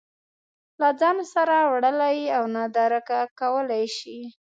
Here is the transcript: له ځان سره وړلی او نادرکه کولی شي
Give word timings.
له 0.81 0.89
ځان 0.99 1.17
سره 1.33 1.55
وړلی 1.71 2.19
او 2.37 2.43
نادرکه 2.55 3.19
کولی 3.39 3.85
شي 3.97 4.19